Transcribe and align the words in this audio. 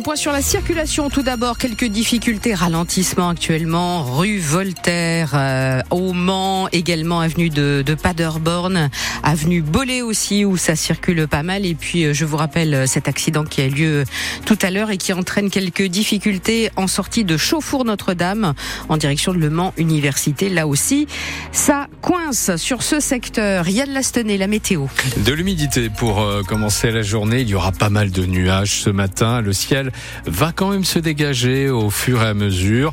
Un 0.00 0.02
point 0.02 0.16
sur 0.16 0.32
la 0.32 0.40
circulation. 0.40 1.10
Tout 1.10 1.20
d'abord, 1.20 1.58
quelques 1.58 1.84
difficultés, 1.84 2.54
ralentissement 2.54 3.28
actuellement, 3.28 4.02
rue 4.02 4.38
Voltaire, 4.38 5.32
euh, 5.34 5.82
au 5.90 6.14
Mans, 6.14 6.68
également 6.72 7.20
avenue 7.20 7.50
de, 7.50 7.82
de 7.84 7.94
Paderborn, 7.94 8.88
avenue 9.22 9.60
Bollé 9.60 10.00
aussi, 10.00 10.46
où 10.46 10.56
ça 10.56 10.74
circule 10.74 11.28
pas 11.28 11.42
mal. 11.42 11.66
Et 11.66 11.74
puis, 11.74 12.06
euh, 12.06 12.14
je 12.14 12.24
vous 12.24 12.38
rappelle 12.38 12.72
euh, 12.72 12.86
cet 12.86 13.08
accident 13.08 13.44
qui 13.44 13.60
a 13.60 13.66
eu 13.66 13.68
lieu 13.68 14.04
tout 14.46 14.56
à 14.62 14.70
l'heure 14.70 14.90
et 14.90 14.96
qui 14.96 15.12
entraîne 15.12 15.50
quelques 15.50 15.82
difficultés 15.82 16.70
en 16.76 16.86
sortie 16.86 17.24
de 17.24 17.36
Chauffour 17.36 17.84
Notre-Dame, 17.84 18.54
en 18.88 18.96
direction 18.96 19.34
de 19.34 19.38
Le 19.38 19.50
Mans 19.50 19.74
Université. 19.76 20.48
Là 20.48 20.66
aussi, 20.66 21.08
ça 21.52 21.88
coince 22.00 22.56
sur 22.56 22.82
ce 22.82 23.00
secteur. 23.00 23.68
Yann 23.68 23.90
Lastenay, 23.90 24.38
la 24.38 24.46
météo. 24.46 24.86
De 25.26 25.32
l'humidité 25.34 25.90
pour 25.90 26.26
commencer 26.46 26.90
la 26.90 27.02
journée. 27.02 27.42
Il 27.42 27.50
y 27.50 27.54
aura 27.54 27.72
pas 27.72 27.90
mal 27.90 28.10
de 28.10 28.24
nuages 28.24 28.80
ce 28.80 28.88
matin. 28.88 29.42
Le 29.42 29.52
ciel 29.52 29.89
va 30.26 30.52
quand 30.52 30.70
même 30.70 30.84
se 30.84 30.98
dégager 30.98 31.68
au 31.68 31.90
fur 31.90 32.22
et 32.22 32.26
à 32.26 32.34
mesure 32.34 32.92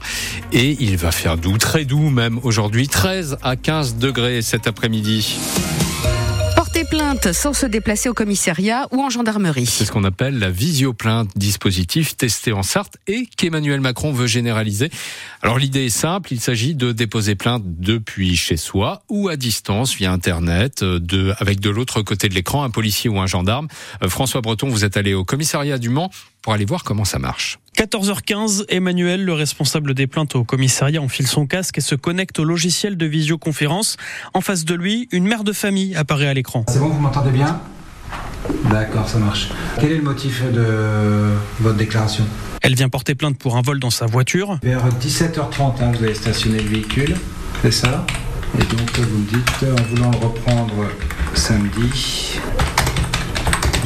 et 0.51 0.77
il 0.79 0.97
va 0.97 1.11
faire 1.11 1.37
doux, 1.37 1.57
très 1.57 1.85
doux 1.85 2.09
même 2.09 2.39
aujourd'hui, 2.43 2.87
13 2.87 3.37
à 3.41 3.55
15 3.55 3.95
degrés 3.95 4.41
cet 4.41 4.67
après-midi 4.67 5.37
porter 6.67 6.85
plainte 6.85 7.33
sans 7.33 7.53
se 7.53 7.65
déplacer 7.67 8.09
au 8.09 8.13
commissariat 8.13 8.87
ou 8.91 9.03
en 9.03 9.09
gendarmerie. 9.09 9.67
C'est 9.67 9.85
ce 9.85 9.91
qu'on 9.91 10.03
appelle 10.03 10.39
la 10.39 10.49
visioplainte, 10.49 11.29
dispositif 11.35 12.17
testé 12.17 12.51
en 12.51 12.63
Sarthe 12.63 12.97
et 13.05 13.27
qu'Emmanuel 13.37 13.79
Macron 13.79 14.11
veut 14.11 14.27
généraliser. 14.27 14.89
Alors 15.43 15.59
l'idée 15.59 15.85
est 15.85 15.89
simple, 15.89 16.33
il 16.33 16.41
s'agit 16.41 16.75
de 16.75 16.91
déposer 16.91 17.35
plainte 17.35 17.61
depuis 17.63 18.35
chez 18.35 18.57
soi 18.57 19.03
ou 19.07 19.29
à 19.29 19.35
distance 19.35 19.95
via 19.95 20.11
Internet, 20.11 20.81
euh, 20.81 20.99
de, 20.99 21.33
avec 21.37 21.59
de 21.59 21.69
l'autre 21.69 22.01
côté 22.01 22.27
de 22.27 22.33
l'écran 22.33 22.63
un 22.63 22.69
policier 22.69 23.09
ou 23.09 23.19
un 23.19 23.27
gendarme. 23.27 23.67
Euh, 24.03 24.09
François 24.09 24.41
Breton, 24.41 24.67
vous 24.67 24.83
êtes 24.83 24.97
allé 24.97 25.13
au 25.13 25.23
commissariat 25.23 25.77
du 25.77 25.89
Mans 25.89 26.11
pour 26.47 26.53
aller 26.53 26.63
voir 26.63 26.85
comment 26.85 27.03
ça 27.03 27.19
marche. 27.19 27.59
14h15, 27.77 28.63
Emmanuel, 28.69 29.25
le 29.25 29.33
responsable 29.33 29.93
des 29.93 30.07
plaintes 30.07 30.33
au 30.37 30.45
commissariat, 30.45 31.01
enfile 31.01 31.27
son 31.27 31.45
casque 31.45 31.77
et 31.77 31.81
se 31.81 31.93
connecte 31.93 32.39
au 32.39 32.45
logiciel 32.45 32.95
de 32.95 33.05
visioconférence. 33.05 33.97
En 34.33 34.39
face 34.39 34.63
de 34.63 34.73
lui, 34.73 35.09
une 35.11 35.27
mère 35.27 35.43
de 35.43 35.51
famille 35.51 35.93
apparaît 35.97 36.27
à 36.27 36.33
l'écran. 36.33 36.63
C'est 36.69 36.79
bon, 36.79 36.87
vous 36.87 37.01
m'entendez 37.01 37.31
bien? 37.31 37.59
D'accord, 38.71 39.09
ça 39.09 39.17
marche. 39.17 39.49
Quel 39.81 39.91
est 39.91 39.97
le 39.97 40.03
motif 40.03 40.41
de 40.49 41.33
votre 41.59 41.75
déclaration? 41.75 42.23
Elle 42.61 42.75
vient 42.75 42.87
porter 42.87 43.13
plainte 43.13 43.37
pour 43.37 43.57
un 43.57 43.61
vol 43.61 43.81
dans 43.81 43.89
sa 43.89 44.05
voiture. 44.05 44.57
Vers 44.63 44.87
17h30, 44.87 45.83
hein, 45.83 45.91
vous 45.97 46.01
avez 46.05 46.15
stationné 46.15 46.61
le 46.61 46.69
véhicule, 46.69 47.17
c'est 47.61 47.71
ça? 47.71 48.05
Et 48.57 48.63
donc 48.63 48.99
vous 48.99 49.17
me 49.17 49.25
dites, 49.25 49.65
en 49.65 49.83
voulant 49.93 50.11
le 50.11 50.25
reprendre 50.25 50.85
samedi, 51.33 52.39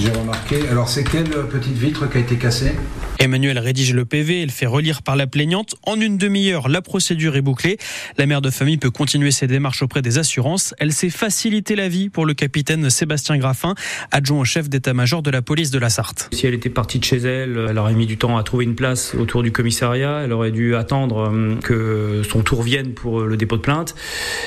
j'ai 0.01 0.11
remarqué. 0.11 0.67
Alors 0.69 0.89
c'est 0.89 1.03
quelle 1.03 1.29
petite 1.29 1.77
vitre 1.77 2.09
qui 2.09 2.17
a 2.17 2.21
été 2.21 2.35
cassée? 2.37 2.73
Emmanuel 3.21 3.59
rédige 3.59 3.93
le 3.93 4.03
PV, 4.03 4.41
elle 4.41 4.49
fait 4.49 4.65
relire 4.65 5.03
par 5.03 5.15
la 5.15 5.27
plaignante. 5.27 5.75
En 5.83 6.01
une 6.01 6.17
demi-heure, 6.17 6.69
la 6.69 6.81
procédure 6.81 7.35
est 7.35 7.43
bouclée. 7.43 7.77
La 8.17 8.25
mère 8.25 8.41
de 8.41 8.49
famille 8.49 8.77
peut 8.77 8.89
continuer 8.89 9.29
ses 9.29 9.45
démarches 9.45 9.83
auprès 9.83 10.01
des 10.01 10.17
assurances. 10.17 10.73
Elle 10.79 10.91
s'est 10.91 11.11
facilité 11.11 11.75
la 11.75 11.87
vie 11.87 12.09
pour 12.09 12.25
le 12.25 12.33
capitaine 12.33 12.89
Sébastien 12.89 13.37
Graffin, 13.37 13.75
adjoint 14.09 14.39
au 14.39 14.43
chef 14.43 14.69
d'état-major 14.69 15.21
de 15.21 15.29
la 15.29 15.43
police 15.43 15.69
de 15.69 15.77
la 15.77 15.91
Sarthe. 15.91 16.29
Si 16.33 16.47
elle 16.47 16.55
était 16.55 16.71
partie 16.71 16.97
de 16.97 17.03
chez 17.03 17.17
elle, 17.17 17.67
elle 17.69 17.77
aurait 17.77 17.93
mis 17.93 18.07
du 18.07 18.17
temps 18.17 18.39
à 18.39 18.43
trouver 18.43 18.65
une 18.65 18.73
place 18.73 19.13
autour 19.13 19.43
du 19.43 19.51
commissariat. 19.51 20.21
Elle 20.23 20.33
aurait 20.33 20.49
dû 20.49 20.75
attendre 20.75 21.29
euh, 21.31 21.57
que 21.57 22.23
son 22.27 22.41
tour 22.41 22.63
vienne 22.63 22.95
pour 22.95 23.21
le 23.21 23.37
dépôt 23.37 23.57
de 23.57 23.61
plainte. 23.61 23.93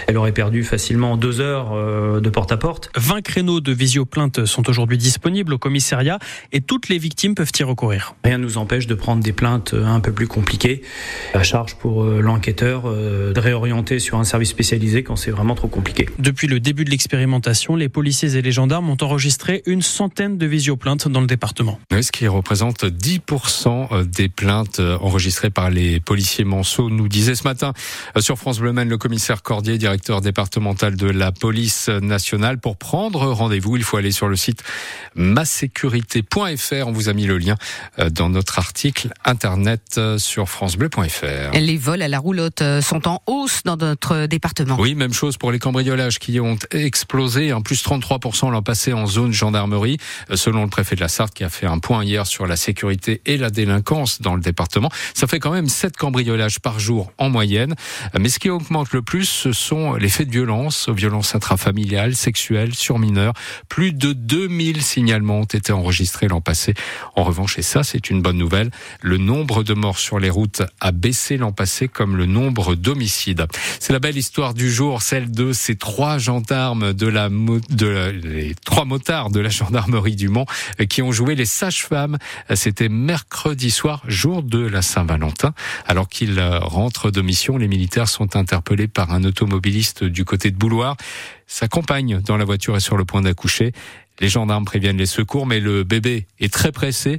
Elle 0.08 0.16
aurait 0.16 0.32
perdu 0.32 0.64
facilement 0.64 1.16
deux 1.16 1.40
heures 1.40 1.74
euh, 1.74 2.18
de 2.18 2.28
porte 2.28 2.50
à 2.50 2.56
porte. 2.56 2.90
20 2.96 3.22
créneaux 3.22 3.60
de 3.60 3.70
visio-plainte 3.70 4.46
sont 4.46 4.68
aujourd'hui 4.68 4.98
disponibles 4.98 5.54
au 5.54 5.58
commissariat 5.58 6.18
et 6.50 6.60
toutes 6.60 6.88
les 6.88 6.98
victimes 6.98 7.36
peuvent 7.36 7.52
y 7.56 7.62
recourir. 7.62 8.16
Rien 8.24 8.38
nous 8.38 8.58
empêche 8.64 8.86
de 8.86 8.94
prendre 8.94 9.22
des 9.22 9.32
plaintes 9.32 9.74
un 9.74 10.00
peu 10.00 10.10
plus 10.10 10.26
compliquées, 10.26 10.80
à 11.34 11.42
charge 11.42 11.74
pour 11.76 12.04
euh, 12.04 12.20
l'enquêteur 12.20 12.84
euh, 12.86 13.32
de 13.34 13.40
réorienter 13.40 13.98
sur 13.98 14.18
un 14.18 14.24
service 14.24 14.48
spécialisé 14.48 15.02
quand 15.02 15.16
c'est 15.16 15.30
vraiment 15.30 15.54
trop 15.54 15.68
compliqué. 15.68 16.08
Depuis 16.18 16.46
le 16.46 16.60
début 16.60 16.84
de 16.84 16.90
l'expérimentation, 16.90 17.76
les 17.76 17.90
policiers 17.90 18.36
et 18.36 18.42
les 18.42 18.52
gendarmes 18.52 18.88
ont 18.88 18.96
enregistré 19.02 19.62
une 19.66 19.82
centaine 19.82 20.38
de 20.38 20.46
visioplaintes 20.46 21.08
dans 21.08 21.20
le 21.20 21.26
département. 21.26 21.78
ce 21.90 22.10
qui 22.10 22.26
représente 22.26 22.84
10% 22.84 23.88
euh, 23.92 24.04
des 24.04 24.28
plaintes 24.28 24.80
enregistrées 24.80 25.50
par 25.50 25.70
les 25.70 26.00
policiers 26.00 26.44
Manceau, 26.44 26.88
nous 26.88 27.08
disait 27.08 27.34
ce 27.34 27.44
matin 27.44 27.72
sur 28.18 28.38
France 28.38 28.60
Bleu 28.60 28.72
Maine 28.72 28.88
le 28.88 28.98
commissaire 28.98 29.42
Cordier, 29.42 29.76
directeur 29.76 30.20
départemental 30.20 30.96
de 30.96 31.06
la 31.06 31.32
police 31.32 31.88
nationale. 31.88 32.58
Pour 32.58 32.76
prendre 32.76 33.26
rendez-vous, 33.32 33.76
il 33.76 33.84
faut 33.84 33.96
aller 33.96 34.12
sur 34.12 34.28
le 34.28 34.36
site 34.36 34.62
masécurité.fr. 35.14 36.86
On 36.86 36.92
vous 36.92 37.08
a 37.08 37.12
mis 37.12 37.26
le 37.26 37.38
lien 37.38 37.56
dans 38.10 38.28
notre 38.28 38.53
article 38.58 39.12
internet 39.24 39.96
euh, 39.98 40.18
sur 40.18 40.48
francebleu.fr. 40.48 41.58
Les 41.58 41.76
vols 41.76 42.02
à 42.02 42.08
la 42.08 42.18
roulotte 42.18 42.62
euh, 42.62 42.80
sont 42.80 43.08
en 43.08 43.22
hausse 43.26 43.62
dans 43.64 43.76
notre 43.76 44.26
département. 44.26 44.76
Oui, 44.78 44.94
même 44.94 45.12
chose 45.12 45.36
pour 45.36 45.52
les 45.52 45.58
cambriolages 45.58 46.18
qui 46.18 46.40
ont 46.40 46.58
explosé, 46.70 47.52
en 47.52 47.62
plus 47.62 47.84
33% 47.84 48.50
l'an 48.50 48.62
passé 48.62 48.92
en 48.92 49.06
zone 49.06 49.32
gendarmerie, 49.32 49.98
euh, 50.30 50.36
selon 50.36 50.62
le 50.62 50.70
préfet 50.70 50.96
de 50.96 51.00
la 51.00 51.08
Sarthe 51.08 51.34
qui 51.34 51.44
a 51.44 51.50
fait 51.50 51.66
un 51.66 51.78
point 51.78 52.04
hier 52.04 52.26
sur 52.26 52.46
la 52.46 52.56
sécurité 52.56 53.20
et 53.26 53.36
la 53.36 53.50
délinquance 53.50 54.20
dans 54.20 54.34
le 54.34 54.40
département. 54.40 54.90
Ça 55.14 55.26
fait 55.26 55.38
quand 55.38 55.52
même 55.52 55.68
7 55.68 55.96
cambriolages 55.96 56.60
par 56.60 56.78
jour 56.78 57.12
en 57.18 57.30
moyenne. 57.30 57.74
Mais 58.18 58.28
ce 58.28 58.38
qui 58.38 58.50
augmente 58.50 58.92
le 58.92 59.02
plus, 59.02 59.24
ce 59.24 59.52
sont 59.52 59.94
les 59.94 60.08
faits 60.08 60.28
de 60.28 60.32
violence, 60.32 60.88
violences 60.88 61.34
intrafamiliales, 61.34 62.14
sexuelles, 62.14 62.74
sur 62.74 62.98
mineurs. 62.98 63.34
Plus 63.68 63.92
de 63.92 64.12
2000 64.12 64.82
signalements 64.82 65.40
ont 65.40 65.44
été 65.44 65.72
enregistrés 65.72 66.28
l'an 66.28 66.40
passé. 66.40 66.74
En 67.16 67.24
revanche, 67.24 67.58
et 67.58 67.62
ça, 67.62 67.82
c'est 67.82 68.10
une 68.10 68.22
bonne 68.22 68.33
le 69.00 69.18
nombre 69.18 69.62
de 69.62 69.74
morts 69.74 69.98
sur 69.98 70.18
les 70.18 70.30
routes 70.30 70.62
a 70.80 70.92
baissé 70.92 71.36
l'an 71.36 71.52
passé 71.52 71.88
comme 71.88 72.16
le 72.16 72.26
nombre 72.26 72.74
d'homicides. 72.74 73.46
C'est 73.80 73.92
la 73.92 73.98
belle 73.98 74.16
histoire 74.16 74.54
du 74.54 74.70
jour, 74.70 75.02
celle 75.02 75.30
de 75.30 75.52
ces 75.52 75.76
trois 75.76 76.18
gendarmes 76.18 76.92
de 76.92 77.06
la, 77.06 77.28
de 77.28 78.12
les 78.22 78.54
trois 78.64 78.84
motards 78.84 79.30
de 79.30 79.40
la 79.40 79.50
gendarmerie 79.50 80.16
du 80.16 80.28
Mans 80.28 80.46
euh, 80.80 80.86
qui 80.86 81.02
ont 81.02 81.12
joué 81.12 81.34
les 81.34 81.46
sages-femmes. 81.46 82.18
C'était 82.54 82.88
mercredi 82.88 83.70
soir, 83.70 84.02
jour 84.06 84.42
de 84.42 84.58
la 84.58 84.82
Saint-Valentin. 84.82 85.54
Alors 85.86 86.08
qu'ils 86.08 86.40
rentrent 86.40 87.10
de 87.10 87.20
mission, 87.20 87.56
les 87.56 87.68
militaires 87.68 88.08
sont 88.08 88.36
interpellés 88.36 88.88
par 88.88 89.12
un 89.12 89.24
automobiliste 89.24 90.04
du 90.04 90.24
côté 90.24 90.50
de 90.50 90.56
Bouloir. 90.56 90.96
Sa 91.46 91.68
compagne 91.68 92.20
dans 92.20 92.36
la 92.36 92.44
voiture 92.44 92.76
est 92.76 92.80
sur 92.80 92.96
le 92.96 93.04
point 93.04 93.20
d'accoucher. 93.20 93.72
Les 94.20 94.28
gendarmes 94.28 94.64
préviennent 94.64 94.96
les 94.96 95.06
secours, 95.06 95.46
mais 95.46 95.60
le 95.60 95.84
bébé 95.84 96.26
est 96.40 96.52
très 96.52 96.72
pressé. 96.72 97.18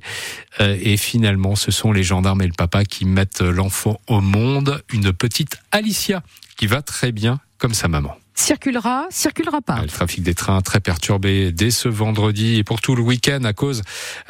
Euh, 0.59 0.77
et 0.81 0.97
finalement, 0.97 1.55
ce 1.55 1.71
sont 1.71 1.91
les 1.91 2.03
gendarmes 2.03 2.41
et 2.41 2.47
le 2.47 2.53
papa 2.53 2.85
qui 2.85 3.05
mettent 3.05 3.41
l'enfant 3.41 3.99
au 4.07 4.21
monde. 4.21 4.83
Une 4.93 5.11
petite 5.11 5.57
Alicia 5.71 6.23
qui 6.57 6.67
va 6.67 6.81
très 6.81 7.11
bien 7.11 7.39
comme 7.57 7.73
sa 7.73 7.87
maman 7.87 8.15
circulera, 8.35 9.07
circulera 9.09 9.61
pas. 9.61 9.81
Le 9.81 9.87
trafic 9.87 10.21
des 10.21 10.35
trains 10.35 10.61
très 10.61 10.81
perturbé 10.81 11.51
dès 11.51 11.71
ce 11.71 11.87
vendredi 11.87 12.57
et 12.57 12.63
pour 12.63 12.81
tout 12.81 12.95
le 12.95 13.01
week-end 13.01 13.43
à 13.45 13.53
cause 13.53 13.81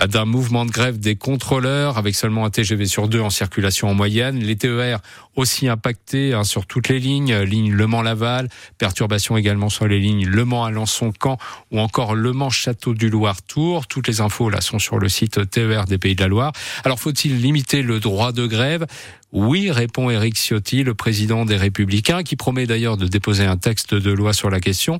d'un 0.08 0.26
mouvement 0.26 0.66
de 0.66 0.72
grève 0.72 1.00
des 1.00 1.16
contrôleurs 1.16 1.98
avec 1.98 2.16
seulement 2.16 2.46
un 2.46 2.50
TGV 2.50 2.86
sur 2.86 3.08
deux 3.10 3.20
en 3.20 3.32
circulation 3.32 3.90
en 3.90 3.94
moyenne. 3.94 4.40
Les 4.40 4.56
TER 4.56 5.00
aussi 5.36 5.68
impactés 5.68 6.34
hein, 6.34 6.44
sur 6.44 6.66
toutes 6.66 6.88
les 6.88 7.00
lignes, 7.00 7.36
ligne 7.40 7.74
Le 7.74 7.88
Mans-Laval, 7.88 8.48
perturbation 8.78 9.36
également 9.38 9.70
sur 9.70 9.88
les 9.88 10.00
lignes 10.00 10.28
Le 10.28 10.46
Mans-Alençon-Camp 10.46 11.38
ou 11.72 11.80
encore 11.80 12.16
Le 12.16 12.32
Mans-Château 12.32 12.94
du 12.94 13.10
Loir-Tours. 13.10 13.88
Toutes 13.88 14.08
les 14.08 14.22
infos 14.22 14.50
là 14.50 14.62
sont 14.62 14.80
sur 14.80 15.00
le 15.00 15.10
site 15.10 15.50
TER 15.50 15.86
des 15.86 15.98
Pays 15.98 16.16
de 16.16 16.22
la 16.22 16.28
Loire. 16.28 16.54
Alors 16.84 17.00
faut-il 17.00 17.42
limiter 17.42 17.82
le 17.82 18.00
droit 18.00 18.32
de 18.32 18.46
grève? 18.46 18.86
Oui, 19.36 19.70
répond 19.70 20.10
Éric 20.10 20.38
Ciotti, 20.38 20.84
le 20.84 20.94
président 20.94 21.44
des 21.44 21.58
Républicains, 21.58 22.24
qui 22.24 22.38
promet 22.38 22.66
d'ailleurs 22.66 22.96
de 22.96 23.06
déposer 23.06 23.44
un 23.44 23.58
texte 23.58 23.94
de 23.94 24.12
loi 24.12 24.32
sur 24.32 24.50
la 24.50 24.62
question. 24.62 24.98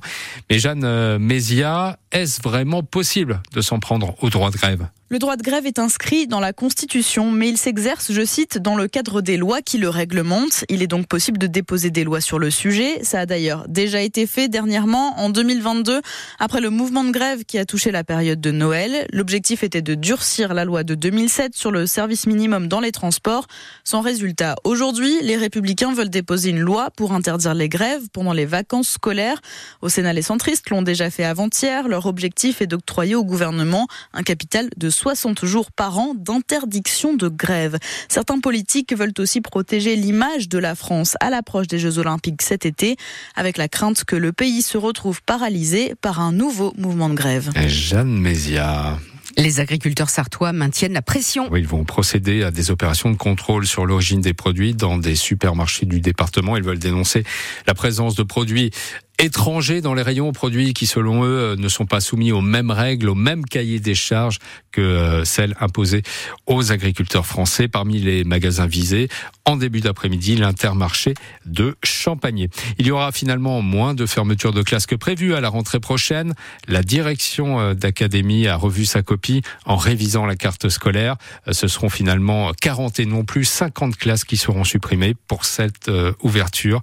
Mais 0.50 0.58
Jeanne 0.58 0.84
euh, 0.84 1.18
Mézia, 1.18 1.98
est-ce 2.12 2.42
vraiment 2.42 2.82
possible 2.82 3.40
de 3.54 3.62
s'en 3.62 3.78
prendre 3.78 4.14
au 4.22 4.28
droit 4.28 4.50
de 4.50 4.58
grève? 4.58 4.86
Le 5.08 5.20
droit 5.20 5.36
de 5.36 5.42
grève 5.42 5.66
est 5.66 5.78
inscrit 5.78 6.26
dans 6.26 6.40
la 6.40 6.52
Constitution, 6.52 7.30
mais 7.30 7.48
il 7.48 7.56
s'exerce, 7.56 8.10
je 8.10 8.24
cite, 8.24 8.58
dans 8.58 8.74
le 8.74 8.88
cadre 8.88 9.20
des 9.20 9.36
lois 9.36 9.62
qui 9.62 9.78
le 9.78 9.88
réglementent. 9.88 10.64
Il 10.68 10.82
est 10.82 10.88
donc 10.88 11.06
possible 11.06 11.38
de 11.38 11.46
déposer 11.46 11.90
des 11.90 12.02
lois 12.02 12.20
sur 12.20 12.40
le 12.40 12.50
sujet. 12.50 13.04
Ça 13.04 13.20
a 13.20 13.26
d'ailleurs 13.26 13.68
déjà 13.68 14.00
été 14.02 14.26
fait 14.26 14.48
dernièrement, 14.48 15.16
en 15.20 15.30
2022, 15.30 16.00
après 16.40 16.60
le 16.60 16.70
mouvement 16.70 17.04
de 17.04 17.12
grève 17.12 17.44
qui 17.44 17.56
a 17.58 17.64
touché 17.64 17.92
la 17.92 18.02
période 18.02 18.40
de 18.40 18.50
Noël. 18.50 19.06
L'objectif 19.12 19.62
était 19.62 19.80
de 19.80 19.94
durcir 19.94 20.54
la 20.54 20.64
loi 20.64 20.82
de 20.82 20.96
2007 20.96 21.54
sur 21.54 21.70
le 21.70 21.86
service 21.86 22.26
minimum 22.26 22.66
dans 22.66 22.80
les 22.80 22.90
transports. 22.90 23.46
Sans 23.84 24.00
résultat, 24.00 24.56
aujourd'hui, 24.64 25.20
les 25.22 25.36
républicains 25.36 25.94
veulent 25.94 26.10
déposer 26.10 26.50
une 26.50 26.58
loi 26.58 26.90
pour 26.96 27.12
interdire 27.12 27.54
les 27.54 27.68
grèves 27.68 28.08
pendant 28.12 28.32
les 28.32 28.44
vacances 28.44 28.88
scolaires. 28.88 29.40
Au 29.82 29.88
Sénat, 29.88 30.14
les 30.14 30.22
centristes 30.22 30.68
l'ont 30.70 30.82
déjà 30.82 31.10
fait 31.10 31.24
avant-hier. 31.24 31.86
Leur 31.86 32.06
objectif 32.06 32.60
est 32.60 32.66
d'octroyer 32.66 33.14
au 33.14 33.24
gouvernement 33.24 33.86
un 34.12 34.24
capital 34.24 34.68
de 34.76 34.90
60 34.96 35.44
jours 35.44 35.70
par 35.70 35.98
an 35.98 36.14
d'interdiction 36.14 37.14
de 37.14 37.28
grève. 37.28 37.78
Certains 38.08 38.40
politiques 38.40 38.96
veulent 38.96 39.12
aussi 39.18 39.40
protéger 39.40 39.94
l'image 39.94 40.48
de 40.48 40.58
la 40.58 40.74
France 40.74 41.16
à 41.20 41.30
l'approche 41.30 41.66
des 41.66 41.78
Jeux 41.78 41.98
Olympiques 41.98 42.42
cet 42.42 42.64
été, 42.64 42.96
avec 43.34 43.58
la 43.58 43.68
crainte 43.68 44.04
que 44.04 44.16
le 44.16 44.32
pays 44.32 44.62
se 44.62 44.78
retrouve 44.78 45.22
paralysé 45.22 45.94
par 46.00 46.20
un 46.20 46.32
nouveau 46.32 46.72
mouvement 46.78 47.08
de 47.08 47.14
grève. 47.14 47.50
Jeanne 47.66 48.18
Mézia. 48.18 48.98
Les 49.38 49.60
agriculteurs 49.60 50.08
sartois 50.08 50.54
maintiennent 50.54 50.94
la 50.94 51.02
pression. 51.02 51.48
Oui, 51.50 51.60
ils 51.60 51.66
vont 51.66 51.84
procéder 51.84 52.42
à 52.42 52.50
des 52.50 52.70
opérations 52.70 53.10
de 53.10 53.16
contrôle 53.16 53.66
sur 53.66 53.84
l'origine 53.84 54.22
des 54.22 54.32
produits 54.32 54.74
dans 54.74 54.96
des 54.96 55.14
supermarchés 55.14 55.84
du 55.84 56.00
département. 56.00 56.56
Ils 56.56 56.62
veulent 56.62 56.78
dénoncer 56.78 57.22
la 57.66 57.74
présence 57.74 58.14
de 58.14 58.22
produits 58.22 58.70
étrangers 59.18 59.80
dans 59.80 59.94
les 59.94 60.02
rayons 60.02 60.32
produits 60.32 60.74
qui, 60.74 60.86
selon 60.86 61.24
eux, 61.24 61.38
euh, 61.38 61.56
ne 61.56 61.68
sont 61.68 61.86
pas 61.86 62.00
soumis 62.00 62.32
aux 62.32 62.40
mêmes 62.40 62.70
règles, 62.70 63.08
aux 63.08 63.14
mêmes 63.14 63.44
cahiers 63.44 63.80
des 63.80 63.94
charges 63.94 64.38
que 64.72 64.80
euh, 64.80 65.24
celles 65.24 65.54
imposées 65.60 66.02
aux 66.46 66.72
agriculteurs 66.72 67.26
français. 67.26 67.68
Parmi 67.68 67.98
les 67.98 68.24
magasins 68.24 68.66
visés, 68.66 69.08
en 69.46 69.56
début 69.56 69.80
d'après-midi, 69.80 70.36
l'intermarché 70.36 71.14
de 71.46 71.76
Champagné. 71.82 72.50
Il 72.78 72.86
y 72.86 72.90
aura 72.90 73.12
finalement 73.12 73.62
moins 73.62 73.94
de 73.94 74.04
fermetures 74.04 74.52
de 74.52 74.62
classes 74.62 74.86
que 74.86 74.96
prévu 74.96 75.34
à 75.34 75.40
la 75.40 75.48
rentrée 75.48 75.80
prochaine. 75.80 76.34
La 76.66 76.82
direction 76.82 77.60
euh, 77.60 77.74
d'académie 77.74 78.48
a 78.48 78.56
revu 78.56 78.84
sa 78.84 79.02
copie 79.02 79.42
en 79.64 79.76
révisant 79.76 80.26
la 80.26 80.34
carte 80.34 80.68
scolaire. 80.68 81.16
Ce 81.50 81.68
seront 81.68 81.88
finalement 81.88 82.52
40 82.60 83.00
et 83.00 83.06
non 83.06 83.24
plus 83.24 83.44
50 83.44 83.96
classes 83.96 84.24
qui 84.24 84.36
seront 84.36 84.64
supprimées 84.64 85.14
pour 85.28 85.44
cette 85.44 85.90
ouverture. 86.22 86.82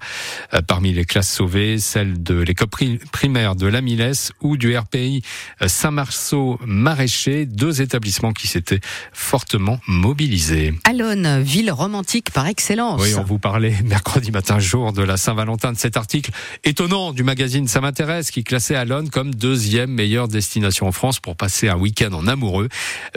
Parmi 0.67 0.93
les 0.93 1.03
classes 1.05 1.31
sauvées, 1.31 1.79
celles 1.79 2.23
de 2.23 2.35
l'école 2.35 2.69
primaire 3.11 3.55
de 3.55 3.67
la 3.67 3.81
Milès 3.81 4.31
ou 4.41 4.55
du 4.55 4.77
RPI 4.77 5.21
Saint-Marceau 5.65 6.59
maraîcher, 6.65 7.45
deux 7.45 7.81
établissements 7.81 8.31
qui 8.31 8.47
s'étaient 8.47 8.79
fortement 9.11 9.79
mobilisés. 9.87 10.73
Ville 11.41 11.71
romantique 11.71 12.31
excellence. 12.53 13.01
Oui, 13.01 13.15
on 13.15 13.23
vous 13.23 13.39
parlait 13.39 13.73
mercredi 13.83 14.29
matin, 14.29 14.59
jour 14.59 14.93
de 14.93 15.01
la 15.01 15.17
Saint-Valentin, 15.17 15.71
de 15.71 15.77
cet 15.79 15.97
article 15.97 16.29
étonnant 16.63 17.11
du 17.11 17.23
magazine 17.23 17.67
Ça 17.67 17.81
m'intéresse 17.81 18.29
qui 18.29 18.43
classait 18.43 18.75
Alonne 18.75 19.09
comme 19.09 19.33
deuxième 19.33 19.89
meilleure 19.89 20.27
destination 20.27 20.85
en 20.85 20.91
France 20.91 21.19
pour 21.19 21.35
passer 21.35 21.67
un 21.67 21.77
week-end 21.77 22.13
en 22.13 22.27
amoureux, 22.27 22.69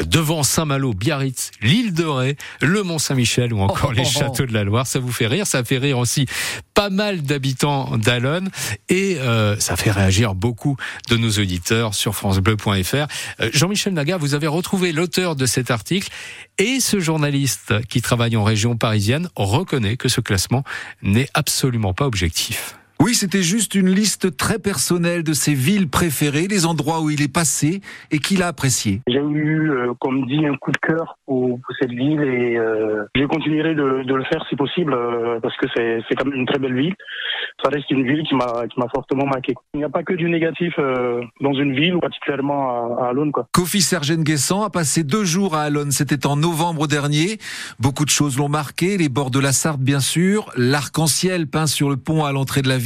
devant 0.03 0.43
Saint-Malo, 0.43 0.95
Biarritz, 0.95 1.51
l'île 1.61 1.93
de 1.93 2.05
Ré, 2.05 2.37
le 2.63 2.83
Mont-Saint-Michel 2.83 3.53
ou 3.53 3.61
encore 3.61 3.93
les 4.01 4.07
châteaux 4.07 4.47
de 4.47 4.55
la 4.55 4.65
Loire. 4.65 4.87
Ça 4.87 5.01
vous 5.01 5.13
fait 5.13 5.27
rire, 5.27 5.47
ça 5.47 5.63
fait 5.65 5.77
rire 5.77 5.99
aussi 5.99 6.25
pas 6.73 6.89
mal 6.89 7.21
d'habitants 7.21 7.99
d'Alonne 7.99 8.49
et 8.89 9.19
euh, 9.19 9.59
ça 9.59 9.77
fait 9.77 9.91
réagir 9.91 10.35
beaucoup 10.35 10.79
de 11.11 11.19
nos 11.19 11.31
auditeurs 11.31 11.95
sur 11.95 12.15
francebleu.fr. 12.15 12.95
Euh, 13.41 13.51
Jean-Michel 13.53 13.93
Naga, 13.93 14.17
vous 14.17 14.33
avez 14.33 14.47
retrouvé 14.47 14.93
l'auteur 14.93 15.37
de 15.37 15.45
cet 15.45 15.71
article 15.71 16.09
et 16.57 16.81
ce 16.81 17.01
journaliste 17.01 17.75
qui 17.91 18.01
travaille 18.01 18.37
en 18.37 18.45
région 18.45 18.77
parisienne 18.79 19.26
reconnaît 19.35 19.97
que 19.97 20.09
ce 20.09 20.21
classement 20.21 20.65
n'est 21.03 21.29
absolument 21.35 21.95
pas 21.95 22.07
objectif. 22.07 22.77
Oui, 22.99 23.15
c'était 23.15 23.43
juste 23.43 23.75
une 23.75 23.91
liste 23.91 24.37
très 24.37 24.59
personnelle 24.59 25.23
de 25.23 25.35
ses 25.35 25.53
villes 25.53 25.89
préférées, 25.89 26.47
les 26.49 26.65
endroits 26.65 27.03
où 27.03 27.11
il 27.11 27.21
est 27.21 27.33
passé 27.33 27.83
et 28.11 28.19
qu'il 28.19 28.43
a 28.43 28.49
apprécié. 28.49 29.03
J'ai 29.07 29.21
eu, 29.21 29.71
euh, 29.71 29.93
comme 30.01 30.27
dit, 30.27 30.47
un 30.47 30.57
coup 30.57 30.73
de 30.73 30.79
cœur 30.79 31.19
pour, 31.27 31.61
cette 31.79 31.91
ville 31.91 32.23
et 32.23 32.57
euh, 32.57 33.05
je 33.15 33.25
continuerai 33.25 33.75
de, 33.75 34.03
de, 34.03 34.15
le 34.15 34.25
faire 34.25 34.45
si 34.49 34.57
possible 34.57 34.95
euh, 34.95 35.39
parce 35.41 35.55
que 35.59 35.67
c'est 35.77 36.15
quand 36.17 36.25
même 36.25 36.41
une 36.41 36.47
très 36.47 36.59
belle 36.59 36.75
ville. 36.75 36.95
Ça 37.63 37.71
reste 37.71 37.91
une 37.91 38.07
ville 38.07 38.23
qui 38.23 38.35
m'a 38.35 38.67
qui 38.69 38.79
m'a 38.81 38.87
fortement 38.95 39.27
marqué. 39.27 39.55
Il 39.75 39.79
n'y 39.79 39.85
a 39.85 39.89
pas 39.89 40.03
que 40.03 40.15
du 40.15 40.29
négatif 40.31 40.75
euh, 40.79 41.21
dans 41.41 41.53
une 41.53 41.75
ville 41.75 41.95
ou 41.97 42.01
particulièrement 42.01 42.97
à, 42.99 43.05
à 43.05 43.09
Alonne. 43.09 43.33
Quoi. 43.33 43.47
Kofi 43.53 43.83
Sergen-Guessant 43.83 44.63
a 44.63 44.71
passé 44.71 45.05
deux 45.05 45.25
jours 45.25 45.55
à 45.55 45.63
Alonne. 45.63 45.91
C'était 45.91 46.27
en 46.27 46.37
novembre 46.37 46.87
dernier. 46.87 47.39
Beaucoup 47.79 48.05
de 48.05 48.11
choses 48.11 48.39
l'ont 48.39 48.49
marqué. 48.49 48.97
Les 48.97 49.09
bords 49.09 49.31
de 49.31 49.41
la 49.41 49.53
Sarthe, 49.53 49.81
bien 49.81 50.01
sûr, 50.01 50.51
l'arc-en-ciel 50.57 51.47
peint 51.47 51.67
sur 51.67 51.91
le 51.91 51.97
pont 51.97 52.25
à 52.25 52.33
l'entrée 52.33 52.63
de 52.63 52.69
la 52.69 52.79
ville 52.79 52.86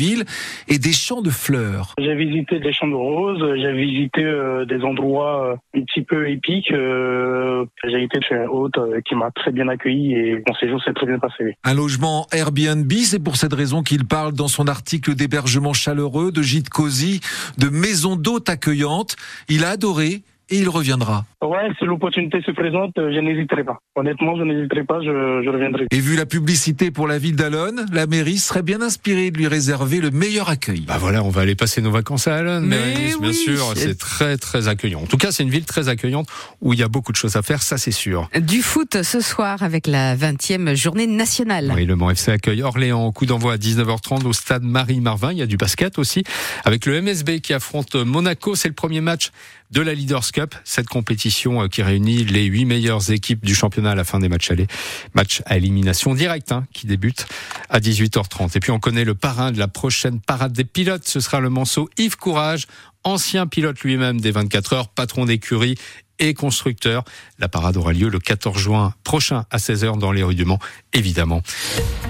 et 0.69 0.79
des 0.79 0.93
champs 0.93 1.23
de 1.23 1.31
fleurs. 1.31 1.94
J'ai 1.99 2.14
visité 2.14 2.58
des 2.58 2.73
champs 2.73 2.88
de 2.88 2.94
roses, 2.94 3.44
j'ai 3.56 3.73
visité 3.73 4.23
euh, 4.23 4.64
des 4.64 4.82
endroits 4.82 5.52
euh, 5.52 5.79
un 5.79 5.85
petit 5.85 6.02
peu 6.02 6.29
épiques. 6.29 6.73
Euh, 6.73 7.64
j'ai 7.85 8.02
été 8.02 8.20
chez 8.26 8.37
un 8.37 8.47
hôte 8.47 8.79
qui 9.06 9.14
m'a 9.14 9.31
très 9.31 9.52
bien 9.52 9.69
accueilli 9.69 10.14
et 10.14 10.43
mon 10.47 10.55
séjour 10.55 10.82
s'est 10.82 10.93
très 10.93 11.06
bien 11.06 11.19
passé. 11.19 11.56
Un 11.64 11.75
logement 11.75 12.26
Airbnb, 12.32 12.93
c'est 13.05 13.23
pour 13.23 13.37
cette 13.37 13.52
raison 13.52 13.82
qu'il 13.82 14.06
parle 14.06 14.32
dans 14.32 14.49
son 14.49 14.67
article 14.69 15.14
d'hébergement 15.14 15.73
chaleureux, 15.73 16.32
de 16.32 16.43
gîte 16.43 16.69
cosy, 16.69 17.20
de 17.58 17.69
maison 17.69 18.17
d'hôtes 18.17 18.49
accueillantes. 18.49 19.17
Il 19.49 19.64
a 19.64 19.70
adoré 19.70 20.23
et 20.50 20.56
il 20.56 20.69
reviendra. 20.69 21.25
Ouais, 21.42 21.70
si 21.78 21.87
l'opportunité 21.87 22.42
se 22.44 22.50
présente, 22.50 22.98
euh, 22.98 23.10
je 23.14 23.19
n'hésiterai 23.19 23.64
pas. 23.64 23.78
Honnêtement, 23.94 24.37
je 24.37 24.42
n'hésiterai 24.42 24.84
pas, 24.84 25.00
je, 25.00 25.40
je, 25.42 25.48
reviendrai. 25.48 25.87
Et 25.90 25.98
vu 25.98 26.14
la 26.14 26.26
publicité 26.26 26.90
pour 26.90 27.08
la 27.08 27.16
ville 27.16 27.34
d'Alonne, 27.34 27.87
la 27.94 28.06
mairie 28.06 28.37
serait 28.37 28.62
bien 28.62 28.82
inspirée 28.82 29.31
de 29.31 29.38
lui 29.38 29.46
réserver 29.46 30.00
le 30.00 30.10
meilleur 30.10 30.50
accueil. 30.50 30.82
Bah 30.87 30.98
voilà, 30.98 31.22
on 31.25 31.31
va 31.31 31.40
aller 31.40 31.54
passer 31.54 31.81
nos 31.81 31.90
vacances 31.90 32.28
à 32.28 32.37
Alonne, 32.37 32.66
mais 32.66 33.14
bien 33.19 33.32
sûr, 33.32 33.72
c'est 33.75 33.96
très 33.96 34.37
très 34.37 34.69
accueillant. 34.69 35.00
En 35.00 35.06
tout 35.06 35.16
cas, 35.16 35.32
c'est 35.32 35.42
une 35.42 35.48
ville 35.48 35.64
très 35.64 35.88
accueillante 35.88 36.28
où 36.60 36.75
il 36.75 36.78
y 36.78 36.82
a 36.82 36.88
beaucoup 36.88 37.10
de 37.12 37.16
choses 37.16 37.37
à 37.37 37.42
faire, 37.42 37.62
ça 37.62 37.78
c'est 37.78 37.90
sûr. 37.90 38.28
Du 38.38 38.60
foot 38.60 39.02
ce 39.02 39.20
soir 39.20 39.62
avec 39.62 39.87
la 39.87 40.16
20e 40.16 40.75
journée 40.75 41.06
nationale. 41.06 41.72
Oui, 41.75 41.87
le 41.87 41.96
Mont 41.96 42.10
FC 42.10 42.32
accueille 42.32 42.62
Orléans, 42.62 43.10
coup 43.12 43.25
d'envoi 43.25 43.54
à 43.54 43.56
19h30 43.56 44.26
au 44.26 44.34
stade 44.34 44.62
Marie-Marvin. 44.62 45.32
Il 45.32 45.38
y 45.38 45.42
a 45.42 45.46
du 45.46 45.56
basket 45.56 45.98
aussi 45.98 46.22
avec 46.66 46.84
le 46.84 47.00
MSB 47.00 47.40
qui 47.40 47.54
affronte 47.54 47.94
Monaco. 47.94 48.54
C'est 48.54 48.69
le 48.69 48.75
premier 48.75 49.00
match 49.00 49.31
de 49.70 49.81
la 49.81 49.94
Leaders 49.94 50.32
Cup, 50.32 50.54
cette 50.64 50.88
compétition 50.88 51.29
euh, 51.46 51.68
qui 51.68 51.82
réunit 51.82 52.24
les 52.24 52.44
huit 52.44 52.64
meilleures 52.64 53.10
équipes 53.10 53.44
du 53.44 53.54
championnat 53.54 53.92
à 53.92 53.94
la 53.94 54.04
fin 54.04 54.18
des 54.18 54.28
matchs 54.28 54.50
allés. 54.50 54.66
Match 55.14 55.42
à 55.46 55.56
élimination 55.56 56.14
directe 56.14 56.52
hein, 56.52 56.66
qui 56.72 56.86
débute 56.86 57.26
à 57.68 57.80
18h30. 57.80 58.56
Et 58.56 58.60
puis 58.60 58.70
on 58.70 58.78
connaît 58.78 59.04
le 59.04 59.14
parrain 59.14 59.52
de 59.52 59.58
la 59.58 59.68
prochaine 59.68 60.20
parade 60.20 60.52
des 60.52 60.64
pilotes. 60.64 61.06
Ce 61.06 61.20
sera 61.20 61.40
le 61.40 61.50
manceau 61.50 61.88
Yves 61.98 62.16
Courage, 62.16 62.66
ancien 63.04 63.46
pilote 63.46 63.80
lui-même 63.80 64.20
des 64.20 64.30
24 64.30 64.72
heures, 64.72 64.88
patron 64.88 65.24
d'écurie 65.24 65.76
et 66.20 66.34
constructeur. 66.34 67.05
La 67.38 67.49
parade 67.49 67.76
aura 67.76 67.93
lieu 67.93 68.08
le 68.08 68.20
14 68.20 68.56
juin 68.56 68.94
prochain 69.02 69.44
à 69.50 69.56
16h 69.56 69.99
dans 69.99 70.12
les 70.12 70.22
rues 70.22 70.37
du 70.37 70.44
Mans, 70.44 70.61
évidemment. 70.93 71.43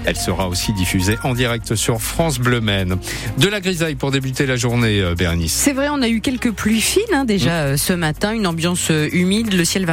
Elle 0.05 0.17
sera 0.17 0.47
aussi 0.47 0.73
diffusée 0.73 1.17
en 1.23 1.33
direct 1.33 1.75
sur 1.75 2.01
France 2.01 2.37
Bleu 2.37 2.61
Maine. 2.61 2.97
De 3.37 3.47
la 3.47 3.59
grisaille 3.59 3.95
pour 3.95 4.11
débuter 4.11 4.45
la 4.45 4.55
journée, 4.55 5.01
euh, 5.01 5.15
Bernice. 5.15 5.53
C'est 5.53 5.73
vrai, 5.73 5.87
on 5.89 6.01
a 6.01 6.09
eu 6.09 6.21
quelques 6.21 6.51
pluies 6.51 6.81
fines 6.81 7.01
hein, 7.13 7.25
déjà 7.25 7.49
mmh. 7.49 7.67
euh, 7.67 7.77
ce 7.77 7.93
matin, 7.93 8.33
une 8.33 8.45
ambiance 8.45 8.91
euh, 8.91 9.09
humide, 9.11 9.53
le 9.53 9.65
ciel 9.65 9.85
va 9.85 9.89